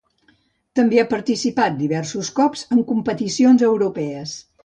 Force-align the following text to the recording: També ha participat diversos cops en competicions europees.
També 0.79 1.01
ha 1.01 1.09
participat 1.11 1.75
diversos 1.83 2.31
cops 2.39 2.65
en 2.77 2.83
competicions 2.95 3.67
europees. 3.71 4.35